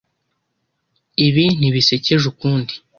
Ibi 1.27 1.45
ntibisekeje 1.59 2.25
ukundi. 2.33 2.73